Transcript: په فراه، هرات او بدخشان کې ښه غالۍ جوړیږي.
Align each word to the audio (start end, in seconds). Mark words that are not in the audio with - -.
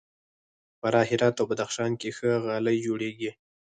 په 0.79 0.79
فراه، 0.89 1.07
هرات 1.11 1.35
او 1.41 1.45
بدخشان 1.51 1.91
کې 2.01 2.09
ښه 2.17 2.29
غالۍ 2.45 2.77
جوړیږي. 2.85 3.31